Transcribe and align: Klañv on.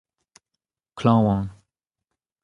Klañv 0.97 1.25
on. 1.35 1.45